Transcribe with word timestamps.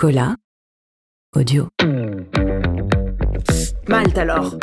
Cola. 0.00 0.34
Audio. 1.36 1.68
Malte 3.86 4.16
alors. 4.16 4.56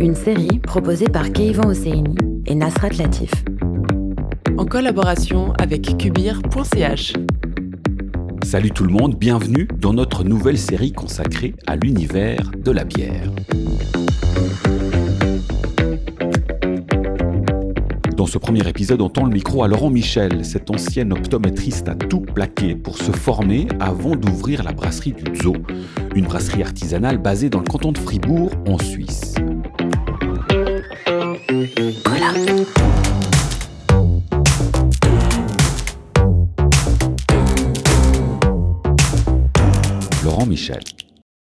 Une 0.00 0.16
série 0.16 0.58
proposée 0.58 1.06
par 1.06 1.30
Keivan 1.30 1.68
Hosseini 1.68 2.16
et 2.46 2.56
Nasrat 2.56 2.88
Latif. 2.98 3.30
en 4.56 4.64
collaboration 4.64 5.52
avec 5.60 5.96
cubir.ch. 5.98 7.12
Salut 8.42 8.72
tout 8.72 8.82
le 8.82 8.90
monde, 8.90 9.14
bienvenue 9.16 9.68
dans 9.78 9.92
notre 9.92 10.24
nouvelle 10.24 10.58
série 10.58 10.90
consacrée 10.90 11.54
à 11.68 11.76
l'univers 11.76 12.50
de 12.58 12.72
la 12.72 12.82
bière. 12.82 13.30
Dans 18.18 18.26
ce 18.26 18.36
premier 18.36 18.68
épisode, 18.68 19.00
on 19.00 19.08
tend 19.08 19.26
le 19.26 19.32
micro 19.32 19.62
à 19.62 19.68
Laurent 19.68 19.90
Michel. 19.90 20.44
Cet 20.44 20.72
ancien 20.72 21.08
optométriste 21.12 21.88
a 21.88 21.94
tout 21.94 22.22
plaqué 22.22 22.74
pour 22.74 22.98
se 22.98 23.12
former 23.12 23.68
avant 23.78 24.16
d'ouvrir 24.16 24.64
la 24.64 24.72
brasserie 24.72 25.12
du 25.12 25.36
Zoo, 25.36 25.54
une 26.16 26.24
brasserie 26.24 26.64
artisanale 26.64 27.18
basée 27.18 27.48
dans 27.48 27.60
le 27.60 27.64
canton 27.66 27.92
de 27.92 27.98
Fribourg, 27.98 28.50
en 28.66 28.76
Suisse. 28.76 29.36
Laurent 40.24 40.46
Michel. 40.46 40.80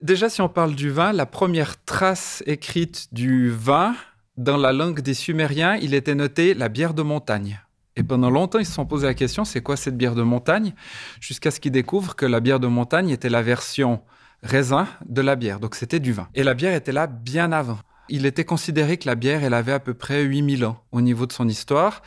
Déjà, 0.02 0.28
si 0.28 0.42
on 0.42 0.50
parle 0.50 0.74
du 0.74 0.90
vin, 0.90 1.14
la 1.14 1.24
première 1.24 1.82
trace 1.86 2.42
écrite 2.44 3.06
du 3.12 3.48
vin 3.48 3.94
dans 4.36 4.56
la 4.56 4.72
langue 4.72 5.00
des 5.00 5.14
Sumériens, 5.14 5.76
il 5.76 5.94
était 5.94 6.14
noté 6.14 6.54
la 6.54 6.68
bière 6.68 6.94
de 6.94 7.02
montagne. 7.02 7.60
Et 7.96 8.02
pendant 8.02 8.28
longtemps, 8.28 8.58
ils 8.58 8.66
se 8.66 8.72
sont 8.72 8.84
posé 8.84 9.06
la 9.06 9.14
question, 9.14 9.44
c'est 9.44 9.62
quoi 9.62 9.76
cette 9.76 9.96
bière 9.96 10.14
de 10.14 10.22
montagne? 10.22 10.74
Jusqu'à 11.20 11.50
ce 11.50 11.60
qu'ils 11.60 11.72
découvrent 11.72 12.14
que 12.14 12.26
la 12.26 12.40
bière 12.40 12.60
de 12.60 12.66
montagne 12.66 13.08
était 13.08 13.30
la 13.30 13.42
version 13.42 14.02
raisin 14.42 14.86
de 15.06 15.22
la 15.22 15.34
bière, 15.34 15.60
donc 15.60 15.74
c'était 15.74 16.00
du 16.00 16.12
vin. 16.12 16.28
Et 16.34 16.42
la 16.42 16.52
bière 16.52 16.74
était 16.74 16.92
là 16.92 17.06
bien 17.06 17.52
avant. 17.52 17.78
Il 18.08 18.26
était 18.26 18.44
considéré 18.44 18.98
que 18.98 19.08
la 19.08 19.14
bière, 19.16 19.42
elle 19.42 19.54
avait 19.54 19.72
à 19.72 19.80
peu 19.80 19.94
près 19.94 20.22
8000 20.22 20.64
ans 20.66 20.80
au 20.92 21.00
niveau 21.00 21.26
de 21.26 21.32
son 21.32 21.48
histoire. 21.48 22.02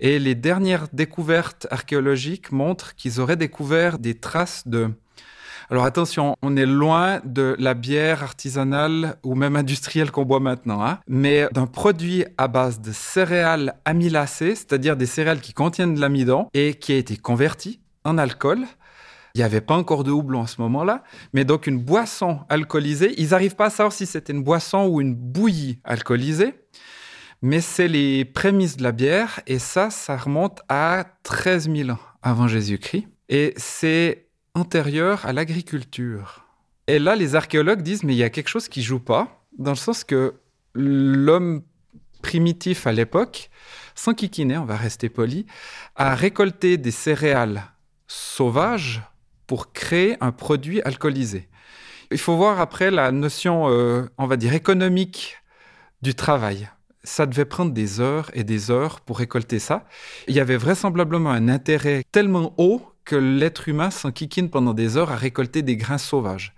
Et 0.00 0.18
les 0.18 0.34
dernières 0.34 0.88
découvertes 0.92 1.68
archéologiques 1.70 2.50
montrent 2.50 2.96
qu'ils 2.96 3.20
auraient 3.20 3.36
découvert 3.36 3.98
des 3.98 4.14
traces 4.14 4.66
de 4.66 4.90
alors 5.70 5.84
attention, 5.84 6.36
on 6.42 6.56
est 6.56 6.66
loin 6.66 7.20
de 7.24 7.56
la 7.58 7.74
bière 7.74 8.22
artisanale 8.22 9.16
ou 9.22 9.34
même 9.34 9.56
industrielle 9.56 10.10
qu'on 10.10 10.24
boit 10.24 10.40
maintenant, 10.40 10.84
hein, 10.84 10.98
mais 11.08 11.48
d'un 11.52 11.66
produit 11.66 12.24
à 12.36 12.48
base 12.48 12.80
de 12.80 12.92
céréales 12.92 13.74
amylacées, 13.84 14.54
c'est-à-dire 14.54 14.96
des 14.96 15.06
céréales 15.06 15.40
qui 15.40 15.52
contiennent 15.52 15.94
de 15.94 16.00
l'amidon 16.00 16.48
et 16.54 16.74
qui 16.74 16.92
a 16.92 16.96
été 16.96 17.16
converti 17.16 17.80
en 18.04 18.18
alcool. 18.18 18.64
Il 19.34 19.38
n'y 19.38 19.44
avait 19.44 19.60
pas 19.60 19.74
encore 19.74 20.04
de 20.04 20.12
houblon 20.12 20.42
à 20.42 20.46
ce 20.46 20.60
moment-là, 20.60 21.02
mais 21.32 21.44
donc 21.44 21.66
une 21.66 21.78
boisson 21.78 22.40
alcoolisée. 22.48 23.14
Ils 23.20 23.30
n'arrivent 23.30 23.56
pas 23.56 23.66
à 23.66 23.70
savoir 23.70 23.92
si 23.92 24.06
c'était 24.06 24.32
une 24.32 24.44
boisson 24.44 24.86
ou 24.86 25.00
une 25.00 25.14
bouillie 25.14 25.80
alcoolisée, 25.82 26.54
mais 27.42 27.60
c'est 27.60 27.88
les 27.88 28.24
prémices 28.24 28.76
de 28.76 28.84
la 28.84 28.92
bière 28.92 29.40
et 29.46 29.58
ça, 29.58 29.90
ça 29.90 30.16
remonte 30.16 30.60
à 30.68 31.04
13 31.24 31.68
000 31.74 31.90
ans 31.90 31.98
avant 32.22 32.46
Jésus-Christ. 32.46 33.08
Et 33.28 33.54
c'est 33.56 34.23
antérieure 34.54 35.26
à 35.26 35.32
l'agriculture. 35.32 36.44
Et 36.86 36.98
là, 36.98 37.16
les 37.16 37.34
archéologues 37.34 37.82
disent, 37.82 38.04
mais 38.04 38.14
il 38.14 38.18
y 38.18 38.22
a 38.22 38.30
quelque 38.30 38.48
chose 38.48 38.68
qui 38.68 38.82
joue 38.82 39.00
pas, 39.00 39.42
dans 39.58 39.70
le 39.70 39.76
sens 39.76 40.04
que 40.04 40.34
l'homme 40.74 41.62
primitif 42.22 42.86
à 42.86 42.92
l'époque, 42.92 43.50
sans 43.94 44.14
kikiner, 44.14 44.58
on 44.58 44.64
va 44.64 44.76
rester 44.76 45.08
poli, 45.08 45.46
a 45.96 46.14
récolté 46.14 46.76
des 46.76 46.90
céréales 46.90 47.64
sauvages 48.06 49.02
pour 49.46 49.72
créer 49.72 50.16
un 50.20 50.32
produit 50.32 50.80
alcoolisé. 50.82 51.48
Il 52.10 52.18
faut 52.18 52.36
voir 52.36 52.60
après 52.60 52.90
la 52.90 53.12
notion, 53.12 53.68
euh, 53.68 54.08
on 54.18 54.26
va 54.26 54.36
dire, 54.36 54.54
économique 54.54 55.38
du 56.02 56.14
travail. 56.14 56.68
Ça 57.02 57.26
devait 57.26 57.44
prendre 57.44 57.72
des 57.72 58.00
heures 58.00 58.30
et 58.34 58.44
des 58.44 58.70
heures 58.70 59.00
pour 59.00 59.18
récolter 59.18 59.58
ça. 59.58 59.84
Il 60.28 60.34
y 60.34 60.40
avait 60.40 60.56
vraisemblablement 60.56 61.30
un 61.30 61.48
intérêt 61.48 62.04
tellement 62.12 62.54
haut 62.56 62.93
que 63.04 63.16
l'être 63.16 63.68
humain 63.68 63.90
s'enquiquine 63.90 64.50
pendant 64.50 64.74
des 64.74 64.96
heures 64.96 65.12
à 65.12 65.16
récolter 65.16 65.62
des 65.62 65.76
grains 65.76 65.98
sauvages. 65.98 66.54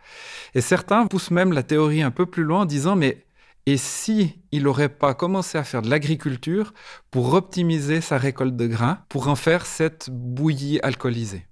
Et 0.55 0.61
certains 0.61 1.07
poussent 1.07 1.31
même 1.31 1.53
la 1.53 1.63
théorie 1.63 2.03
un 2.03 2.11
peu 2.11 2.27
plus 2.27 2.45
loin 2.45 2.61
en 2.61 2.65
disant 2.67 2.97
mais 2.97 3.27
et 3.69 3.79
si 3.79 4.39
il 4.53 4.63
n'aurait 4.63 4.89
pas 4.89 5.13
commencé 5.15 5.59
à 5.59 5.65
faire 5.65 5.83
de 5.83 5.91
l'agriculture 5.91 6.73
pour 7.11 7.35
optimiser 7.35 8.01
sa 8.01 8.17
récolte 8.17 8.55
de 8.55 8.69
grains, 8.69 9.01
pour 9.09 9.27
en 9.27 9.35
faire 9.35 9.67
cette 9.67 10.09
bouillie 10.09 10.79
alcoolisée? 10.85 11.47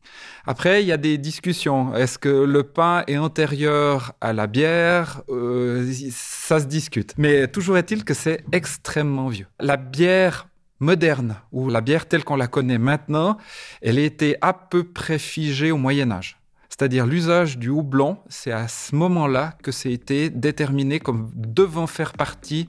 Après, 0.47 0.83
il 0.83 0.87
y 0.87 0.93
a 0.93 0.97
des 0.97 1.19
discussions. 1.19 1.93
Est-ce 1.97 2.21
que 2.21 2.29
le 2.29 2.63
pain 2.63 3.03
est 3.09 3.19
antérieur 3.19 4.13
à 4.21 4.33
la 4.33 4.47
bière? 4.47 5.23
Euh, 5.29 5.93
Ça 6.13 6.61
se 6.61 6.67
discute. 6.67 7.15
Mais 7.19 7.49
toujours 7.49 7.77
est-il 7.79 8.05
que 8.05 8.15
c'est 8.15 8.45
extrêmement 8.53 9.27
vieux. 9.27 9.49
La 9.59 9.77
bière 9.77 10.47
moderne, 10.81 11.37
ou 11.53 11.69
la 11.69 11.81
bière 11.81 12.07
telle 12.07 12.25
qu'on 12.25 12.37
la 12.37 12.47
connaît 12.47 12.79
maintenant, 12.79 13.39
elle 13.83 13.99
était 13.99 14.37
à 14.41 14.53
peu 14.53 14.85
près 14.85 15.19
figée 15.19 15.71
au 15.71 15.77
Moyen 15.77 16.11
Âge. 16.11 16.39
C'est-à-dire 16.77 17.07
l'usage 17.07 17.57
du 17.57 17.69
houblon, 17.69 18.19
c'est 18.29 18.51
à 18.51 18.67
ce 18.67 18.97
moment-là 18.97 19.55
que 19.63 19.71
c'est 19.71 19.93
été 19.93 20.29
déterminé 20.29 20.99
comme 20.99 21.31
devant 21.37 21.87
faire 21.87 22.15
partie 22.15 22.69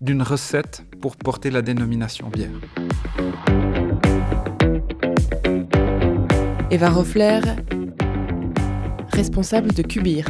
d'une 0.00 0.22
recette 0.22 0.84
pour 1.00 1.16
porter 1.16 1.50
la 1.50 1.62
dénomination 1.62 2.30
bière. 2.30 2.50
Eva 6.72 6.90
Roffler, 6.90 7.40
responsable 9.12 9.72
de 9.72 9.82
Cubir. 9.82 10.26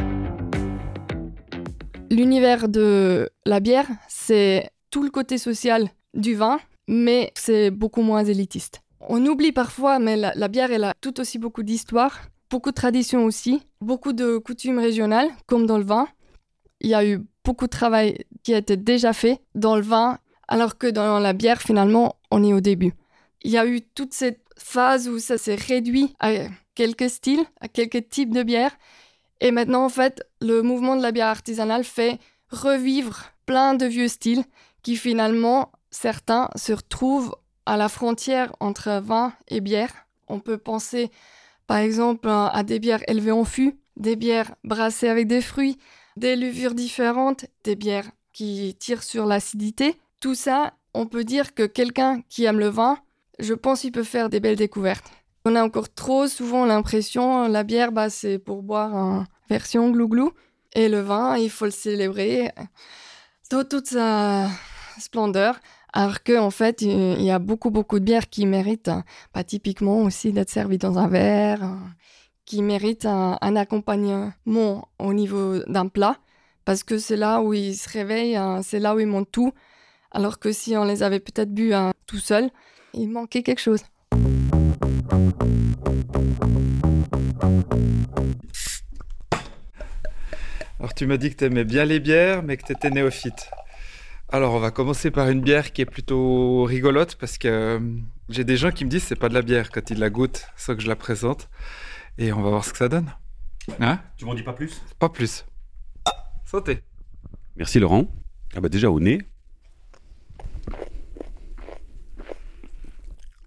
L'univers 2.11 2.69
de 2.69 3.31
la 3.47 3.61
bière, 3.61 3.87
c'est 4.09 4.69
tout 4.91 5.03
le 5.03 5.09
côté 5.09 5.39
social 5.39 5.89
du 6.13 6.35
vin, 6.35 6.59
mais 6.89 7.33
c'est 7.35 7.71
beaucoup 7.71 8.03
moins 8.03 8.25
élitiste. 8.25 8.81
On 9.09 9.25
oublie 9.27 9.53
parfois, 9.53 9.99
mais 9.99 10.17
la, 10.17 10.49
bière, 10.49 10.73
elle 10.73 10.85
a 10.85 10.95
tout 11.01 11.21
aussi 11.21 11.39
beaucoup 11.39 11.63
d'histoire, 11.63 12.23
beaucoup 12.51 12.71
de 12.71 12.75
traditions 12.75 13.25
aussi, 13.25 13.63
beaucoup 13.81 14.13
de 14.13 14.39
coutumes 14.39 14.79
régionales, 14.79 15.29
comme 15.47 15.67
dans 15.67 15.79
le 15.79 15.85
vin. 15.85 16.09
Il 16.81 16.89
y 16.89 16.95
a 16.95 17.05
eu 17.05 17.21
beaucoup 17.45 17.67
de 17.67 17.71
travail 17.71 18.25
qui 18.43 18.55
a 18.55 18.59
été 18.59 18.77
déjà 18.77 19.13
fait 19.13 19.41
dans 19.55 19.77
le 19.77 19.83
vin, 19.83 20.19
alors 20.49 20.79
que 20.79 20.87
dans 20.87 21.19
la 21.19 21.33
bière, 21.33 21.61
finalement, 21.61 22.17
on 22.31 22.43
est 22.43 22.53
au 22.53 22.61
début. 22.61 22.95
Il 23.43 23.51
y 23.51 23.59
a 23.59 23.67
eu 23.67 23.83
toute 23.83 24.15
cette 24.15 24.41
phase 24.57 25.09
où 25.09 25.19
ça 25.19 25.37
s'est 25.37 25.55
réduit 25.55 26.15
à 26.21 26.33
quelques 26.75 27.11
styles, 27.11 27.45
à 27.61 27.69
quelques 27.69 28.09
types 28.09 28.33
de 28.33 28.43
bières. 28.43 28.77
Et 29.41 29.51
maintenant, 29.51 29.85
en 29.85 29.91
fait, 29.91 30.23
le 30.41 30.63
mouvement 30.63 30.97
de 30.97 31.03
la 31.03 31.13
bière 31.13 31.27
artisanale 31.27 31.85
fait 31.85 32.19
revivre 32.51 33.33
plein 33.45 33.75
de 33.75 33.85
vieux 33.85 34.09
styles 34.09 34.45
qui 34.83 34.97
finalement, 34.97 35.73
certains 35.95 36.51
se 36.57 36.73
retrouvent 36.73 37.35
à 37.67 37.77
la 37.77 37.89
frontière 37.89 38.55
entre 38.61 39.01
vin 39.01 39.33
et 39.49 39.61
bière. 39.61 39.93
On 40.27 40.41
peut 40.41 40.59
penser 40.59 41.11
par 41.67 41.79
exemple 41.79 42.29
à 42.29 42.63
des 42.63 42.79
bières 42.79 43.09
élevées 43.09 43.31
en 43.31 43.45
fût, 43.45 43.79
des 43.97 44.17
bières 44.17 44.55
brassées 44.65 45.09
avec 45.09 45.29
des 45.29 45.41
fruits, 45.41 45.79
des 46.17 46.37
levures 46.37 46.75
différentes, 46.75 47.47
des 47.63 47.77
bières 47.77 48.11
qui 48.33 48.75
tirent 48.79 49.03
sur 49.03 49.25
l'acidité. 49.25 49.95
Tout 50.21 50.35
ça, 50.35 50.75
on 50.95 51.07
peut 51.07 51.25
dire 51.25 51.55
que 51.55 51.63
quelqu'un 51.63 52.23
qui 52.29 52.45
aime 52.45 52.59
le 52.59 52.69
vin, 52.69 52.99
je 53.39 53.55
pense 53.55 53.81
qu'il 53.81 53.93
peut 53.93 54.03
faire 54.03 54.29
des 54.29 54.41
belles 54.41 54.57
découvertes. 54.57 55.11
On 55.45 55.55
a 55.55 55.63
encore 55.63 55.93
trop 55.93 56.27
souvent 56.27 56.67
l'impression 56.67 57.47
la 57.49 57.63
bière, 57.63 57.93
bah, 57.93 58.11
c'est 58.11 58.39
pour 58.39 58.63
boire 58.63 58.95
en 58.95 59.25
version 59.49 59.91
glouglou. 59.91 60.33
Et 60.75 60.89
le 60.89 61.01
vin, 61.01 61.37
il 61.37 61.51
faut 61.51 61.67
le 61.67 61.71
célébrer 61.71 62.51
dans 63.51 63.65
toute 63.65 63.87
sa 63.87 64.49
splendeur. 64.99 65.61
Alors 65.97 66.25
que 66.25 66.37
en 66.37 66.51
fait, 66.51 66.83
il 66.83 67.23
y 67.23 67.31
a 67.31 67.39
beaucoup 67.39 67.71
beaucoup 67.71 68.01
de 68.01 68.05
bières 68.05 68.29
qui 68.29 68.47
méritent, 68.47 68.91
bah, 69.33 69.45
typiquement 69.45 70.03
aussi 70.03 70.33
d'être 70.33 70.51
servies 70.51 70.77
dans 70.77 70.99
un 70.99 71.07
verre, 71.07 71.63
euh, 71.63 71.77
qui 72.47 72.63
méritent 72.63 73.07
un, 73.07 73.39
un 73.41 73.55
accompagnement 73.55 74.89
au 74.99 75.15
niveau 75.15 75.61
d'un 75.69 75.87
plat, 75.87 76.17
parce 76.65 76.83
que 76.83 76.99
c'est 76.99 77.17
là 77.17 77.43
où 77.43 77.55
ils 77.55 77.77
se 77.77 77.89
réveillent, 77.89 78.35
hein, 78.35 78.61
c'est 78.65 78.81
là 78.81 78.97
où 78.97 78.99
ils 78.99 79.07
montent 79.07 79.31
tout. 79.31 79.53
Alors 80.11 80.41
que 80.41 80.51
si 80.51 80.77
on 80.77 80.83
les 80.83 81.05
avait 81.05 81.21
peut-être 81.21 81.55
bu 81.55 81.73
hein, 81.73 81.93
tout 82.07 82.19
seul, 82.19 82.51
il 82.93 83.09
manquait 83.09 83.45
quelque 83.45 83.61
chose. 83.61 83.85
Alors 90.81 90.93
tu 90.97 91.07
m'as 91.07 91.19
dit 91.19 91.31
que 91.31 91.37
tu 91.37 91.45
aimais 91.45 91.65
bien 91.65 91.85
les 91.85 92.01
bières, 92.01 92.43
mais 92.43 92.57
que 92.57 92.67
tu 92.67 92.73
étais 92.73 92.91
néophyte. 92.91 93.49
Alors 94.31 94.55
on 94.55 94.59
va 94.59 94.71
commencer 94.71 95.11
par 95.11 95.29
une 95.29 95.41
bière 95.41 95.73
qui 95.73 95.83
est 95.83 95.87
plutôt 95.87 96.65
rigolote 96.65 97.15
parce 97.17 97.39
que 97.39 97.49
euh, 97.49 97.81
j'ai 98.29 98.45
des 98.45 98.57
gens 98.57 98.71
qui 98.71 98.85
me 98.85 98.91
disent 98.91 99.05
c'est 99.05 99.17
pas 99.17 99.29
de 99.29 99.35
la 99.35 99.43
bière 99.43 99.71
quand 99.71 99.91
ils 99.91 99.99
la 99.99 100.11
goûtent 100.11 100.47
sans 100.57 100.75
que 100.75 100.83
je 100.83 100.89
la 100.89 100.97
présente. 100.97 101.49
Et 102.19 102.33
on 102.33 102.43
va 102.43 102.51
voir 102.51 102.65
ce 102.65 102.73
que 102.73 102.79
ça 102.79 102.89
donne. 102.89 103.13
Hein? 103.81 104.01
Tu 104.17 104.25
m'en 104.25 104.35
dis 104.35 104.43
pas 104.43 104.53
plus? 104.53 104.83
Pas 104.99 105.09
plus. 105.09 105.45
Santé. 106.45 106.83
Merci 107.57 107.79
Laurent. 107.81 108.07
Ah 108.57 108.61
bah 108.61 108.69
déjà 108.69 108.91
au 108.91 109.01
nez. 109.01 109.21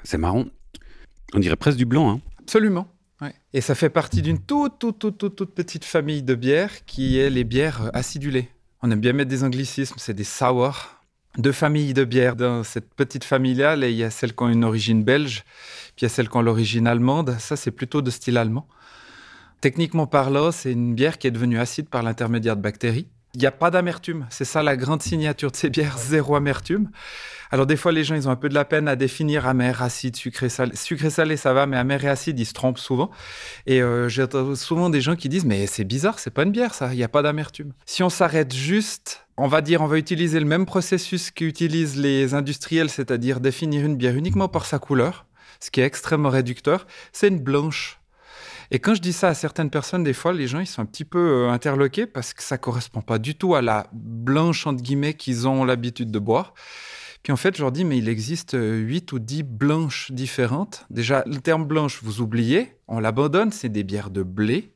C'est 0.04 0.18
marrant. 0.18 0.46
On 1.34 1.40
dirait 1.40 1.58
presque 1.58 1.78
du 1.78 1.86
blanc. 1.86 2.10
Hein. 2.10 2.22
Absolument. 2.40 2.88
Ouais. 3.20 3.34
Et 3.52 3.62
ça 3.62 3.76
fait 3.76 3.90
partie 3.90 4.22
d'une 4.22 4.40
toute, 4.40 4.80
toute, 4.80 5.00
toute, 5.00 5.18
toute, 5.18 5.36
toute 5.36 5.54
petite 5.54 5.84
famille 5.84 6.24
de 6.24 6.36
bières 6.36 6.86
qui 6.86 7.18
est 7.18 7.30
les 7.30 7.44
bières 7.44 7.90
acidulées. 7.94 8.50
On 8.84 8.92
aime 8.92 9.00
bien 9.00 9.14
mettre 9.14 9.30
des 9.30 9.44
anglicismes, 9.44 9.96
c'est 9.98 10.14
des 10.14 10.24
sour. 10.24 11.02
Deux 11.40 11.52
familles 11.52 11.96
de 11.96 12.04
bières 12.04 12.36
dans 12.36 12.64
cette 12.64 12.94
petite 12.94 13.24
famille-là. 13.24 13.76
Là, 13.76 13.88
il 13.88 13.96
y 13.96 14.04
a 14.04 14.12
celles 14.12 14.36
qui 14.36 14.44
ont 14.44 14.50
une 14.50 14.64
origine 14.64 15.04
belge, 15.04 15.44
puis 15.96 16.02
il 16.02 16.04
y 16.04 16.06
a 16.06 16.10
celles 16.10 16.30
qui 16.30 16.38
ont 16.38 16.44
l'origine 16.44 16.86
allemande. 16.86 17.36
Ça, 17.40 17.56
c'est 17.56 17.72
plutôt 17.72 18.04
de 18.04 18.12
style 18.12 18.38
allemand. 18.38 18.68
Techniquement 19.62 20.06
parlant, 20.06 20.52
c'est 20.52 20.72
une 20.72 20.94
bière 20.94 21.18
qui 21.18 21.26
est 21.26 21.32
devenue 21.32 21.58
acide 21.58 21.90
par 21.90 22.04
l'intermédiaire 22.04 22.56
de 22.56 22.62
bactéries. 22.62 23.08
Il 23.38 23.42
n'y 23.42 23.46
a 23.46 23.52
pas 23.52 23.70
d'amertume. 23.70 24.26
C'est 24.32 24.46
ça 24.46 24.64
la 24.64 24.76
grande 24.76 25.04
signature 25.04 25.52
de 25.52 25.56
ces 25.56 25.70
bières, 25.70 25.96
zéro 25.96 26.36
amertume. 26.36 26.90
Alors 27.52 27.68
des 27.68 27.78
fois, 27.78 27.92
les 27.92 28.04
gens, 28.04 28.16
ils 28.16 28.28
ont 28.28 28.32
un 28.32 28.36
peu 28.36 28.50
de 28.50 28.56
la 28.56 28.66
peine 28.66 28.88
à 28.88 28.96
définir 28.96 29.46
amer, 29.46 29.84
acide, 29.84 30.16
sucré, 30.16 30.50
salé. 30.50 30.76
Sucré, 30.76 31.12
salé, 31.12 31.38
ça 31.38 31.54
va, 31.54 31.68
mais 31.68 31.78
amer 31.78 32.04
et 32.04 32.10
acide, 32.10 32.40
ils 32.40 32.48
se 32.48 32.54
trompent 32.54 32.80
souvent. 32.80 33.12
Et 33.68 33.80
euh, 33.80 34.10
j'ai 34.10 34.26
souvent 34.56 34.90
des 34.90 35.02
gens 35.02 35.16
qui 35.16 35.30
disent, 35.30 35.46
mais 35.46 35.68
c'est 35.68 35.84
bizarre, 35.84 36.18
c'est 36.18 36.32
pas 36.32 36.42
une 36.42 36.52
bière, 36.52 36.74
ça. 36.74 36.92
Il 36.94 36.98
n'y 36.98 37.04
a 37.04 37.10
pas 37.10 37.22
d'amertume. 37.22 37.74
Si 37.86 38.02
on 38.02 38.10
s'arrête 38.10 38.56
juste, 38.56 39.28
on 39.38 39.48
va 39.48 39.62
dire, 39.62 39.84
on 39.84 39.88
va 39.88 40.00
utiliser 40.00 40.40
le 40.40 40.48
même 40.48 40.66
processus 40.66 41.30
qu'utilisent 41.30 41.96
les 41.96 42.34
industriels, 42.34 42.90
c'est-à-dire 42.90 43.40
définir 43.40 43.86
une 43.86 43.98
bière 43.98 44.16
uniquement 44.16 44.48
par 44.48 44.66
sa 44.66 44.80
couleur, 44.80 45.28
ce 45.60 45.70
qui 45.70 45.82
est 45.82 45.86
extrêmement 45.86 46.30
réducteur, 46.30 46.88
c'est 47.14 47.28
une 47.28 47.40
blanche. 47.40 48.00
Et 48.72 48.80
quand 48.80 48.96
je 48.96 49.02
dis 49.02 49.14
ça 49.14 49.30
à 49.30 49.34
certaines 49.34 49.70
personnes, 49.70 50.04
des 50.04 50.14
fois, 50.14 50.34
les 50.34 50.48
gens, 50.48 50.60
ils 50.60 50.68
sont 50.68 50.82
un 50.82 50.86
petit 50.86 51.06
peu 51.06 51.46
euh, 51.46 51.50
interloqués 51.50 52.06
parce 52.06 52.34
que 52.34 52.44
ça 52.44 52.58
correspond 52.58 53.02
pas 53.02 53.18
du 53.18 53.36
tout 53.36 53.56
à 53.56 53.62
la 53.62 53.88
blanche, 53.94 54.68
entre 54.68 54.84
guillemets, 54.84 55.14
qu'ils 55.14 55.48
ont 55.48 55.64
l'habitude 55.64 56.12
de 56.12 56.20
boire. 56.20 56.54
Puis 57.24 57.34
en 57.34 57.38
fait, 57.38 57.56
je 57.58 57.62
leur 57.62 57.72
dis, 57.72 57.86
mais 57.86 57.98
il 57.98 58.10
existe 58.10 58.58
8 58.60 59.12
ou 59.12 59.20
10 59.20 59.44
blanches 59.44 60.12
différentes. 60.12 60.86
Déjà, 60.90 61.24
le 61.26 61.38
terme 61.38 61.66
blanche, 61.66 62.00
vous 62.04 62.22
oubliez, 62.22 62.76
on 62.88 63.00
l'abandonne, 63.00 63.52
c'est 63.52 63.70
des 63.70 63.84
bières 63.84 64.10
de 64.10 64.24
blé. 64.24 64.74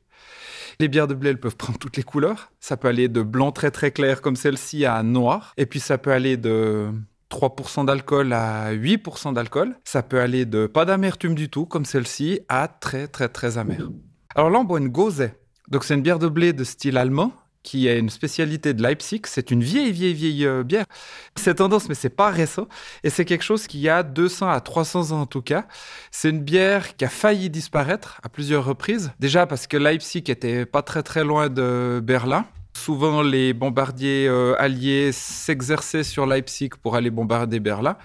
Les 0.80 0.88
bières 0.88 1.06
de 1.06 1.14
blé, 1.14 1.30
elles 1.30 1.40
peuvent 1.40 1.56
prendre 1.56 1.78
toutes 1.78 1.96
les 1.96 2.02
couleurs. 2.02 2.50
Ça 2.60 2.76
peut 2.76 2.88
aller 2.88 3.08
de 3.08 3.22
blanc 3.22 3.52
très 3.52 3.70
très 3.70 3.90
clair 3.90 4.20
comme 4.20 4.36
celle-ci 4.36 4.84
à 4.84 5.02
noir. 5.02 5.52
Et 5.56 5.66
puis 5.66 5.80
ça 5.80 5.98
peut 5.98 6.12
aller 6.12 6.36
de 6.36 6.90
3% 7.32 7.86
d'alcool 7.86 8.32
à 8.34 8.74
8% 8.74 9.32
d'alcool. 9.32 9.74
Ça 9.84 10.02
peut 10.02 10.20
aller 10.20 10.44
de 10.44 10.66
pas 10.66 10.84
d'amertume 10.84 11.34
du 11.34 11.48
tout, 11.48 11.64
comme 11.64 11.86
celle-ci, 11.86 12.40
à 12.48 12.68
très 12.68 13.08
très 13.08 13.28
très 13.30 13.56
amer. 13.56 13.88
Alors 14.34 14.50
là, 14.50 14.58
on 14.58 14.64
boit 14.64 14.78
une 14.78 14.88
Gose. 14.88 15.30
Donc 15.68 15.84
c'est 15.84 15.94
une 15.94 16.02
bière 16.02 16.18
de 16.18 16.28
blé 16.28 16.52
de 16.52 16.62
style 16.62 16.98
allemand 16.98 17.32
qui 17.62 17.86
est 17.86 17.98
une 17.98 18.10
spécialité 18.10 18.74
de 18.74 18.82
Leipzig. 18.82 19.22
C'est 19.24 19.50
une 19.50 19.62
vieille, 19.62 19.92
vieille, 19.92 20.14
vieille 20.14 20.46
euh, 20.46 20.62
bière. 20.62 20.84
C'est 21.36 21.54
tendance, 21.54 21.88
mais 21.88 21.94
c'est 21.94 22.10
pas 22.10 22.30
récent. 22.30 22.66
Et 23.04 23.08
c'est 23.08 23.24
quelque 23.24 23.44
chose 23.44 23.66
qui 23.66 23.88
a 23.88 24.02
200 24.02 24.48
à 24.48 24.60
300 24.60 25.12
ans 25.12 25.22
en 25.22 25.26
tout 25.26 25.42
cas. 25.42 25.66
C'est 26.10 26.30
une 26.30 26.40
bière 26.40 26.96
qui 26.96 27.04
a 27.04 27.08
failli 27.08 27.48
disparaître 27.50 28.20
à 28.22 28.28
plusieurs 28.28 28.64
reprises. 28.64 29.12
Déjà 29.20 29.46
parce 29.46 29.66
que 29.66 29.76
Leipzig 29.76 30.24
était 30.26 30.66
pas 30.66 30.82
très 30.82 31.02
très 31.02 31.24
loin 31.24 31.48
de 31.48 32.00
Berlin. 32.02 32.44
Souvent, 32.74 33.22
les 33.22 33.52
bombardiers 33.52 34.26
euh, 34.28 34.54
alliés 34.58 35.12
s'exerçaient 35.12 36.02
sur 36.02 36.26
Leipzig 36.26 36.70
pour 36.82 36.96
aller 36.96 37.10
bombarder 37.10 37.60
Berlin. 37.60 37.96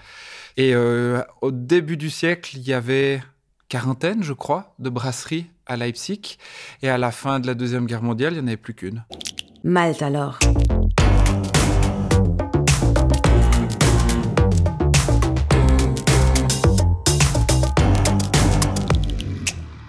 Et 0.56 0.74
euh, 0.74 1.22
au 1.40 1.50
début 1.50 1.96
du 1.96 2.10
siècle, 2.10 2.56
il 2.56 2.66
y 2.66 2.72
avait 2.72 3.22
quarantaine, 3.68 4.22
je 4.22 4.32
crois, 4.32 4.74
de 4.78 4.88
brasseries 4.88 5.46
à 5.66 5.76
Leipzig. 5.76 6.38
Et 6.82 6.88
à 6.88 6.98
la 6.98 7.10
fin 7.10 7.40
de 7.40 7.46
la 7.46 7.54
Deuxième 7.54 7.86
Guerre 7.86 8.02
mondiale, 8.02 8.34
il 8.34 8.36
n'y 8.36 8.44
en 8.44 8.46
avait 8.48 8.56
plus 8.56 8.74
qu'une. 8.74 9.04
Malte 9.64 10.02
alors. 10.02 10.38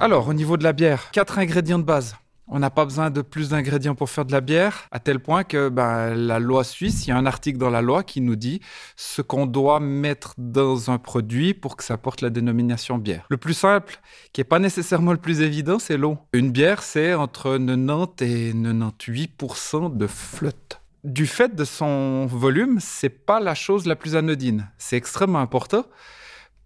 Alors, 0.02 0.30
au 0.30 0.34
niveau 0.34 0.56
de 0.56 0.64
la 0.64 0.72
bière, 0.72 1.12
quatre 1.12 1.40
ingrédients 1.40 1.78
de 1.78 1.84
base. 1.84 2.16
On 2.52 2.58
n'a 2.58 2.72
pas 2.72 2.84
besoin 2.84 3.12
de 3.12 3.22
plus 3.22 3.50
d'ingrédients 3.50 3.94
pour 3.94 4.10
faire 4.10 4.26
de 4.26 4.32
la 4.32 4.42
bière, 4.42 4.88
à 4.92 5.00
tel 5.00 5.20
point 5.20 5.44
que 5.44 5.70
ben, 5.70 6.16
la 6.16 6.40
loi 6.40 6.64
suisse, 6.64 7.06
il 7.06 7.10
y 7.10 7.14
a 7.14 7.18
un 7.18 7.28
article 7.28 7.60
dans 7.60 7.70
la 7.70 7.84
loi 7.84 8.02
qui 8.02 8.22
nous 8.22 8.36
dit 8.36 8.60
ce 8.96 9.22
qu'on 9.22 9.46
doit 9.46 9.80
mettre 9.80 10.34
dans 10.40 10.90
un 10.90 10.98
produit 10.98 11.54
pour 11.54 11.78
que 11.78 11.84
ça 11.84 11.98
porte 11.98 12.22
la 12.22 12.32
dénomination 12.32 12.98
bière. 12.98 13.26
Le 13.30 13.38
plus 13.38 13.54
simple, 13.54 14.02
qui 14.34 14.42
n'est 14.42 14.46
pas 14.46 14.58
nécessairement 14.58 15.12
le 15.12 15.20
plus 15.20 15.42
évident, 15.42 15.78
c'est 15.78 15.96
l'eau. 15.96 16.18
Une 16.34 16.52
bière, 16.52 16.82
c'est 16.82 17.14
entre 17.14 17.58
90 17.58 18.26
et 18.26 18.54
98% 18.54 19.96
de 19.96 20.08
flotte. 20.08 20.82
Du 21.04 21.28
fait 21.28 21.56
de 21.56 21.64
son 21.64 22.26
volume, 22.26 22.80
c'est 22.82 23.10
pas 23.10 23.40
la 23.40 23.54
chose 23.54 23.86
la 23.86 23.96
plus 23.96 24.16
anodine. 24.16 24.72
C'est 24.80 24.98
extrêmement 24.98 25.40
important. 25.40 25.86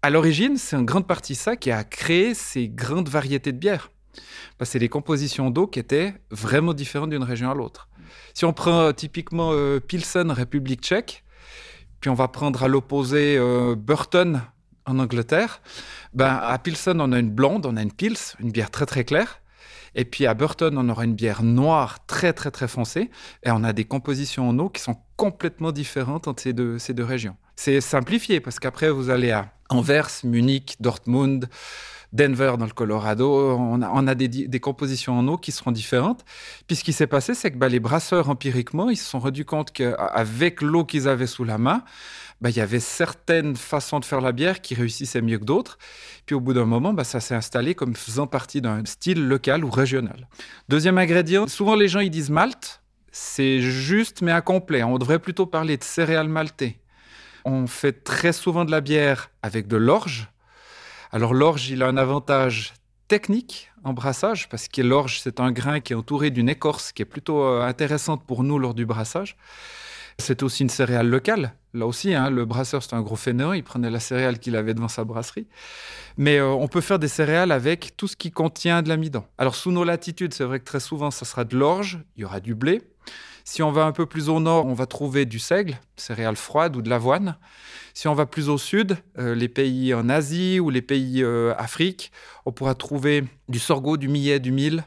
À 0.00 0.08
l'origine, 0.08 0.56
c'est 0.56 0.76
en 0.76 0.82
grande 0.82 1.06
partie 1.06 1.34
ça 1.34 1.56
qui 1.56 1.70
a 1.70 1.84
créé 1.84 2.32
ces 2.32 2.68
grandes 2.68 3.10
variétés 3.10 3.52
de 3.52 3.58
bières. 3.58 3.90
C'est 4.62 4.78
les 4.78 4.88
compositions 4.88 5.50
d'eau 5.50 5.66
qui 5.66 5.78
étaient 5.78 6.14
vraiment 6.30 6.74
différentes 6.74 7.10
d'une 7.10 7.22
région 7.22 7.50
à 7.50 7.54
l'autre. 7.54 7.88
Si 8.34 8.44
on 8.44 8.52
prend 8.52 8.80
euh, 8.80 8.92
typiquement 8.92 9.50
euh, 9.52 9.80
Pilsen, 9.80 10.30
République 10.30 10.82
tchèque, 10.82 11.24
puis 12.00 12.10
on 12.10 12.14
va 12.14 12.28
prendre 12.28 12.62
à 12.62 12.68
l'opposé 12.68 13.36
euh, 13.36 13.74
Burton 13.76 14.42
en 14.86 14.98
Angleterre, 14.98 15.62
ben, 16.12 16.38
à 16.42 16.58
Pilsen, 16.58 17.00
on 17.00 17.12
a 17.12 17.18
une 17.18 17.30
blonde, 17.30 17.66
on 17.66 17.76
a 17.76 17.82
une 17.82 17.92
Pils, 17.92 18.18
une 18.40 18.50
bière 18.50 18.70
très 18.70 18.86
très 18.86 19.04
claire. 19.04 19.40
Et 19.94 20.04
puis 20.04 20.26
à 20.26 20.34
Burton, 20.34 20.76
on 20.76 20.88
aura 20.88 21.04
une 21.04 21.14
bière 21.14 21.42
noire 21.42 22.04
très 22.06 22.32
très 22.32 22.50
très 22.50 22.68
foncée. 22.68 23.10
Et 23.44 23.50
on 23.50 23.62
a 23.62 23.72
des 23.72 23.84
compositions 23.84 24.48
en 24.48 24.58
eau 24.58 24.68
qui 24.68 24.82
sont 24.82 24.96
complètement 25.16 25.72
différentes 25.72 26.26
entre 26.26 26.42
ces 26.42 26.52
deux, 26.52 26.78
ces 26.78 26.94
deux 26.94 27.04
régions. 27.04 27.36
C'est 27.56 27.80
simplifié 27.80 28.40
parce 28.40 28.58
qu'après, 28.58 28.90
vous 28.90 29.10
allez 29.10 29.30
à 29.30 29.52
Anvers, 29.68 30.10
Munich, 30.24 30.76
Dortmund, 30.80 31.48
Denver 32.14 32.54
dans 32.58 32.64
le 32.64 32.72
Colorado, 32.72 33.56
on 33.58 33.82
a, 33.82 34.14
des, 34.14 34.60
compositions 34.60 35.18
en 35.18 35.26
eau 35.26 35.36
qui 35.36 35.50
seront 35.50 35.72
différentes. 35.72 36.24
Puis 36.68 36.76
ce 36.76 36.84
qui 36.84 36.92
s'est 36.92 37.08
passé, 37.08 37.34
c'est 37.34 37.50
que 37.50 37.56
bah, 37.56 37.68
les 37.68 37.80
brasseurs, 37.80 38.30
empiriquement, 38.30 38.88
ils 38.88 38.96
se 38.96 39.04
sont 39.04 39.18
rendus 39.18 39.44
compte 39.44 39.72
qu'avec 39.72 40.62
l'eau 40.62 40.84
qu'ils 40.84 41.08
avaient 41.08 41.26
sous 41.26 41.42
la 41.42 41.58
main, 41.58 41.82
bah, 42.40 42.50
il 42.50 42.56
y 42.56 42.60
avait 42.60 42.78
certaines 42.78 43.56
façons 43.56 43.98
de 43.98 44.04
faire 44.04 44.20
la 44.20 44.30
bière 44.30 44.60
qui 44.60 44.76
réussissaient 44.76 45.22
mieux 45.22 45.38
que 45.38 45.44
d'autres. 45.44 45.76
Puis 46.24 46.36
au 46.36 46.40
bout 46.40 46.52
d'un 46.52 46.66
moment, 46.66 46.92
bah, 46.92 47.02
ça 47.02 47.18
s'est 47.18 47.34
installé 47.34 47.74
comme 47.74 47.96
faisant 47.96 48.28
partie 48.28 48.60
d'un 48.60 48.84
style 48.84 49.26
local 49.26 49.64
ou 49.64 49.70
régional. 49.70 50.28
Deuxième 50.68 50.98
ingrédient, 50.98 51.48
souvent 51.48 51.74
les 51.74 51.88
gens 51.88 52.00
ils 52.00 52.10
disent 52.10 52.30
malt, 52.30 52.80
c'est 53.10 53.60
juste 53.60 54.22
mais 54.22 54.30
incomplet. 54.30 54.84
On 54.84 54.98
devrait 54.98 55.18
plutôt 55.18 55.46
parler 55.46 55.76
de 55.76 55.84
céréales 55.84 56.28
maltées. 56.28 56.78
On 57.44 57.66
fait 57.66 58.04
très 58.04 58.32
souvent 58.32 58.64
de 58.64 58.70
la 58.70 58.80
bière 58.80 59.30
avec 59.42 59.66
de 59.66 59.76
l'orge, 59.76 60.28
alors 61.14 61.32
l'orge, 61.32 61.70
il 61.70 61.80
a 61.84 61.86
un 61.86 61.96
avantage 61.96 62.74
technique 63.06 63.70
en 63.84 63.92
brassage, 63.92 64.48
parce 64.48 64.66
que 64.66 64.82
l'orge, 64.82 65.20
c'est 65.20 65.38
un 65.38 65.52
grain 65.52 65.78
qui 65.78 65.92
est 65.92 65.96
entouré 65.96 66.32
d'une 66.32 66.48
écorce 66.48 66.90
qui 66.90 67.02
est 67.02 67.04
plutôt 67.04 67.40
euh, 67.44 67.62
intéressante 67.62 68.24
pour 68.26 68.42
nous 68.42 68.58
lors 68.58 68.74
du 68.74 68.84
brassage. 68.84 69.36
C'est 70.18 70.42
aussi 70.42 70.64
une 70.64 70.70
céréale 70.70 71.08
locale. 71.08 71.54
Là 71.72 71.86
aussi, 71.86 72.14
hein, 72.14 72.30
le 72.30 72.44
brasseur, 72.44 72.82
c'est 72.82 72.96
un 72.96 73.00
gros 73.00 73.14
fainéant. 73.14 73.52
Il 73.52 73.62
prenait 73.62 73.90
la 73.90 74.00
céréale 74.00 74.40
qu'il 74.40 74.56
avait 74.56 74.74
devant 74.74 74.88
sa 74.88 75.04
brasserie. 75.04 75.46
Mais 76.16 76.38
euh, 76.38 76.48
on 76.48 76.66
peut 76.66 76.80
faire 76.80 76.98
des 76.98 77.06
céréales 77.06 77.52
avec 77.52 77.96
tout 77.96 78.08
ce 78.08 78.16
qui 78.16 78.32
contient 78.32 78.82
de 78.82 78.88
l'amidon. 78.88 79.22
Alors, 79.38 79.54
sous 79.54 79.70
nos 79.70 79.84
latitudes, 79.84 80.34
c'est 80.34 80.44
vrai 80.44 80.58
que 80.58 80.64
très 80.64 80.80
souvent, 80.80 81.12
ça 81.12 81.24
sera 81.24 81.44
de 81.44 81.56
l'orge, 81.56 82.00
il 82.16 82.22
y 82.22 82.24
aura 82.24 82.40
du 82.40 82.56
blé. 82.56 82.82
Si 83.46 83.62
on 83.62 83.70
va 83.70 83.84
un 83.84 83.92
peu 83.92 84.06
plus 84.06 84.30
au 84.30 84.40
nord, 84.40 84.64
on 84.64 84.72
va 84.72 84.86
trouver 84.86 85.26
du 85.26 85.38
seigle, 85.38 85.78
céréales 85.96 86.36
froides 86.36 86.76
ou 86.76 86.82
de 86.82 86.88
l'avoine. 86.88 87.36
Si 87.92 88.08
on 88.08 88.14
va 88.14 88.24
plus 88.24 88.48
au 88.48 88.56
sud, 88.56 88.96
euh, 89.18 89.34
les 89.34 89.48
pays 89.48 89.92
en 89.92 90.08
Asie 90.08 90.60
ou 90.60 90.70
les 90.70 90.80
pays 90.80 91.22
euh, 91.22 91.54
Afrique, 91.58 92.10
on 92.46 92.52
pourra 92.52 92.74
trouver 92.74 93.24
du 93.50 93.58
sorgho, 93.58 93.98
du 93.98 94.08
millet, 94.08 94.40
du 94.40 94.50
mil. 94.50 94.82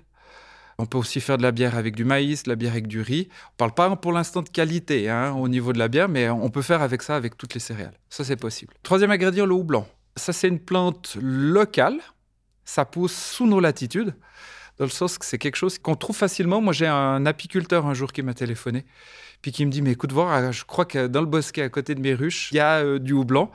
On 0.80 0.88
peut 0.88 0.98
aussi 0.98 1.22
faire 1.22 1.38
de 1.38 1.44
la 1.44 1.52
bière 1.52 1.76
avec 1.78 1.96
du 1.96 2.04
maïs, 2.04 2.44
de 2.44 2.50
la 2.50 2.56
bière 2.56 2.72
avec 2.72 2.88
du 2.88 3.02
riz. 3.02 3.30
On 3.54 3.58
parle 3.58 3.74
pas 3.74 3.96
pour 3.96 4.12
l'instant 4.12 4.42
de 4.42 4.50
qualité 4.50 5.08
hein, 5.08 5.34
au 5.34 5.48
niveau 5.48 5.72
de 5.72 5.80
la 5.80 5.88
bière, 5.88 6.10
mais 6.10 6.28
on 6.30 6.50
peut 6.50 6.62
faire 6.64 6.82
avec 6.82 7.04
ça 7.04 7.16
avec 7.16 7.38
toutes 7.38 7.54
les 7.54 7.60
céréales. 7.60 7.98
Ça, 8.10 8.24
c'est 8.24 8.36
possible. 8.38 8.74
Troisième 8.82 9.12
ingrédient, 9.12 9.46
le 9.46 9.54
houblon. 9.54 9.86
Ça, 10.16 10.34
c'est 10.34 10.48
une 10.48 10.60
plante 10.60 11.16
locale. 11.22 12.00
Ça 12.66 12.86
pousse 12.86 13.16
sous 13.16 13.48
nos 13.48 13.60
latitudes 13.60 14.16
dans 14.78 14.86
le 14.86 14.92
sens 14.92 15.18
que 15.18 15.26
c'est 15.26 15.38
quelque 15.38 15.56
chose 15.56 15.80
qu'on 15.80 15.96
trouve 15.96 16.16
facilement. 16.16 16.62
Moi, 16.62 16.74
j'ai 16.74 16.88
un 16.88 17.26
apiculteur 17.26 17.86
un 17.86 17.94
jour 17.94 18.12
qui 18.12 18.22
m'a 18.22 18.34
téléphoné, 18.34 18.86
puis 19.42 19.52
qui 19.52 19.66
me 19.66 19.72
dit, 19.72 19.82
mais 19.82 19.92
écoute, 19.92 20.12
voir, 20.12 20.34
euh, 20.34 20.52
je 20.52 20.66
crois 20.66 20.86
que 20.86 21.08
dans 21.08 21.22
le 21.22 21.28
bosquet 21.28 21.64
à 21.64 21.70
côté 21.70 21.96
de 21.96 22.02
mes 22.02 22.14
ruches, 22.14 22.50
il 22.52 22.58
y 22.58 22.60
a 22.60 22.80
euh, 22.80 23.00
du 23.00 23.14
houblon. 23.14 23.50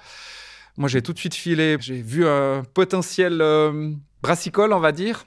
Moi, 0.76 0.88
j'ai 0.88 1.02
tout 1.02 1.12
de 1.12 1.18
suite 1.18 1.34
filé, 1.34 1.76
j'ai 1.80 2.00
vu 2.00 2.26
un 2.26 2.62
potentiel 2.74 3.40
euh, 3.40 3.92
brassicole, 4.22 4.72
on 4.72 4.80
va 4.80 4.92
dire. 4.92 5.26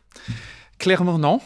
Clairement, 0.80 1.18
non. 1.18 1.40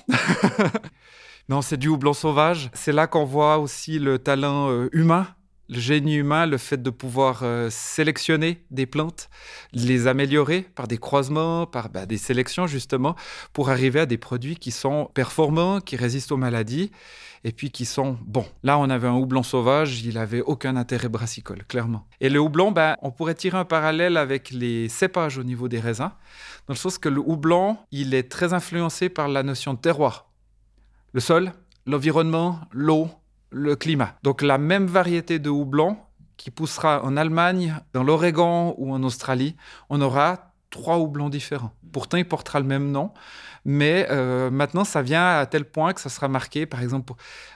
non, 1.50 1.62
c'est 1.62 1.78
du 1.78 1.90
houblon 1.90 2.14
sauvage. 2.14 2.72
C'est 2.74 2.94
là 2.94 3.08
qu'on 3.08 3.26
voit 3.26 3.60
aussi 3.60 4.00
le 4.00 4.18
talent 4.18 4.88
humain 4.92 5.28
le 5.70 5.80
génie 5.80 6.16
humain, 6.16 6.48
le 6.48 6.58
fait 6.58 6.82
de 6.82 6.90
pouvoir 6.90 7.42
euh, 7.44 7.70
sélectionner 7.70 8.66
des 8.72 8.88
plantes, 8.88 9.30
les 9.72 10.08
améliorer 10.08 10.62
par 10.62 10.88
des 10.88 10.98
croisements, 10.98 11.68
par 11.68 11.90
bah, 11.90 12.06
des 12.06 12.18
sélections 12.18 12.66
justement, 12.66 13.16
pour 13.54 13.70
arriver 13.70 14.00
à 14.00 14.06
des 14.06 14.18
produits 14.18 14.56
qui 14.56 14.72
sont 14.72 15.10
performants, 15.14 15.80
qui 15.80 15.96
résistent 15.96 16.32
aux 16.32 16.38
maladies 16.38 16.92
et 17.44 17.52
puis 17.52 17.72
qui 17.72 17.86
sont 17.86 18.18
bons. 18.26 18.48
Là, 18.64 18.78
on 18.80 18.90
avait 18.90 19.08
un 19.08 19.16
houblon 19.16 19.44
sauvage, 19.44 20.02
il 20.02 20.16
n'avait 20.16 20.42
aucun 20.42 20.76
intérêt 20.76 21.08
brassicole, 21.08 21.64
clairement. 21.66 22.06
Et 22.20 22.30
le 22.30 22.40
houblon, 22.40 22.72
ben, 22.72 22.98
on 23.02 23.12
pourrait 23.12 23.36
tirer 23.36 23.58
un 23.58 23.66
parallèle 23.66 24.18
avec 24.18 24.50
les 24.50 24.90
cépages 24.90 25.38
au 25.38 25.44
niveau 25.44 25.68
des 25.68 25.80
raisins, 25.80 26.12
dans 26.68 26.74
le 26.74 26.76
sens 26.76 26.98
que 26.98 27.10
le 27.10 27.22
houblon, 27.22 27.78
il 27.92 28.14
est 28.14 28.30
très 28.30 28.54
influencé 28.54 29.08
par 29.08 29.28
la 29.28 29.44
notion 29.44 29.74
de 29.74 29.80
terroir. 29.80 30.30
Le 31.14 31.20
sol, 31.20 31.54
l'environnement, 31.86 32.60
l'eau, 32.72 33.10
le 33.52 33.76
climat. 33.76 34.16
Donc 34.24 34.42
la 34.42 34.58
même 34.58 34.86
variété 34.86 35.40
de 35.40 35.50
houblon 35.50 35.98
qui 36.38 36.52
poussera 36.52 37.04
en 37.04 37.18
Allemagne, 37.18 37.76
dans 37.94 38.04
l'Oregon 38.04 38.74
ou 38.78 38.94
en 38.94 39.04
Australie, 39.04 39.56
on 39.90 40.00
aura 40.02 40.54
trois 40.70 40.98
houblons 40.98 41.30
différents. 41.30 41.74
Pourtant, 41.92 42.18
il 42.18 42.28
portera 42.28 42.60
le 42.60 42.66
même 42.66 42.92
nom, 42.92 43.12
mais 43.66 44.08
euh, 44.10 44.50
maintenant, 44.50 44.84
ça 44.84 45.02
vient 45.02 45.38
à 45.40 45.46
tel 45.46 45.66
point 45.66 45.94
que 45.94 46.02
ça 46.02 46.10
sera 46.10 46.28
marqué, 46.28 46.66
par 46.66 46.82
exemple, 46.82 47.14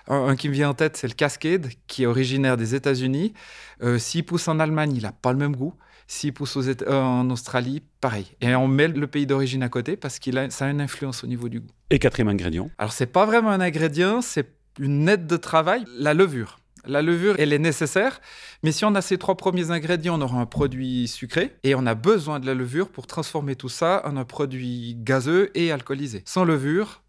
un, 0.08 0.36
qui 0.36 0.50
me 0.50 0.54
vient 0.54 0.70
en 0.70 0.74
tête, 0.74 0.98
c'est 0.98 1.08
le 1.08 1.14
Cascade, 1.14 1.70
qui 1.88 2.04
est 2.04 2.06
originaire 2.08 2.58
des 2.58 2.76
États-Unis. 2.76 3.34
Euh, 3.82 4.00
s'il 4.00 4.26
pousse 4.26 4.48
en 4.48 4.60
Allemagne, 4.60 4.94
il 4.96 5.04
n'a 5.04 5.12
pas 5.12 5.32
le 5.32 5.38
même 5.38 5.56
goût. 5.56 5.76
S'il 6.08 6.34
pousse 6.34 6.58
aux 6.58 6.68
euh, 6.68 7.02
en 7.02 7.30
Australie, 7.30 7.82
pareil. 8.02 8.36
Et 8.42 8.54
on 8.56 8.68
met 8.68 8.90
le 8.90 9.08
pays 9.08 9.26
d'origine 9.26 9.64
à 9.64 9.70
côté 9.70 9.96
parce 9.96 10.20
que 10.20 10.32
ça 10.50 10.66
a 10.66 10.70
une 10.70 10.82
influence 10.82 11.24
au 11.24 11.28
niveau 11.28 11.48
du 11.48 11.62
goût. 11.62 11.72
Et 11.90 12.00
quatrième 12.00 12.28
ingrédient? 12.28 12.70
Alors, 12.78 12.92
c'est 12.92 13.06
pas 13.06 13.26
vraiment 13.26 13.52
un 13.52 13.62
ingrédient, 13.62 14.22
c'est 14.22 14.63
une 14.80 15.08
aide 15.10 15.28
de 15.28 15.38
travail, 15.38 15.86
la 15.98 16.14
levure. 16.14 16.60
La 16.86 17.02
levure, 17.02 17.36
elle 17.40 17.54
est 17.54 17.60
nécessaire, 17.60 18.20
mais 18.62 18.74
si 18.74 18.84
on 18.84 18.94
a 18.94 19.02
ces 19.02 19.18
trois 19.18 19.38
premiers 19.38 19.72
ingrédients, 19.72 20.20
on 20.20 20.22
aura 20.22 20.40
un 20.40 20.46
produit 20.46 21.08
sucré 21.08 21.56
et 21.64 21.76
on 21.76 21.86
a 21.86 21.96
besoin 21.96 22.42
de 22.42 22.46
la 22.46 22.54
levure 22.54 22.90
pour 22.90 23.08
transformer 23.08 23.56
tout 23.56 23.70
ça 23.70 24.02
en 24.06 24.18
un 24.18 24.26
produit 24.26 24.96
gazeux 25.00 25.50
et 25.56 25.72
alcoolisé. 25.72 26.24
Sans 26.26 26.44
levure, 26.44 27.02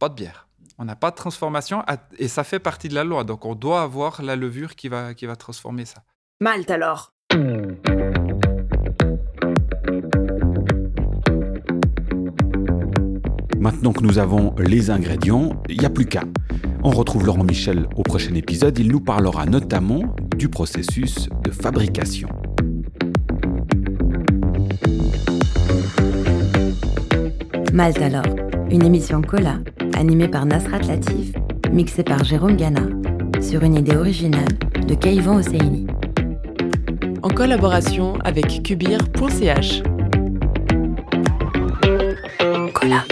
pas 0.00 0.08
de 0.08 0.14
bière. 0.14 0.48
On 0.78 0.84
n'a 0.84 0.96
pas 0.96 1.12
de 1.12 1.16
transformation 1.16 1.84
et 2.18 2.26
ça 2.26 2.42
fait 2.42 2.58
partie 2.58 2.88
de 2.88 2.94
la 2.94 3.04
loi, 3.04 3.22
donc 3.22 3.44
on 3.44 3.54
doit 3.54 3.82
avoir 3.82 4.20
la 4.22 4.34
levure 4.34 4.74
qui 4.74 4.88
va, 4.88 5.14
qui 5.14 5.26
va 5.26 5.36
transformer 5.36 5.84
ça. 5.84 6.02
Malte 6.40 6.70
alors 6.70 7.12
Maintenant 13.60 13.92
que 13.92 14.02
nous 14.02 14.18
avons 14.18 14.54
les 14.58 14.88
ingrédients, 14.88 15.62
il 15.68 15.78
n'y 15.78 15.84
a 15.84 15.90
plus 15.90 16.06
qu'à. 16.06 16.22
On 16.82 16.90
retrouve 16.90 17.26
Laurent 17.26 17.44
Michel 17.44 17.86
au 17.96 18.02
prochain 18.02 18.34
épisode. 18.34 18.78
Il 18.78 18.90
nous 18.90 19.00
parlera 19.00 19.44
notamment 19.44 20.02
du 20.36 20.48
processus 20.48 21.28
de 21.44 21.50
fabrication. 21.50 22.28
Malte 27.74 28.00
alors, 28.00 28.24
une 28.70 28.82
émission 28.82 29.20
Cola, 29.20 29.58
animée 29.94 30.28
par 30.28 30.46
Nasrat 30.46 30.80
Latif, 30.80 31.32
mixée 31.70 32.02
par 32.02 32.24
Jérôme 32.24 32.56
Gana, 32.56 32.86
sur 33.42 33.62
une 33.62 33.74
idée 33.74 33.96
originale 33.96 34.48
de 34.86 34.94
Keivan 34.94 35.36
Hosseini. 35.36 35.86
En 37.22 37.28
collaboration 37.28 38.14
avec 38.24 38.62
cubir.ch. 38.62 39.82
Cola. 42.72 43.04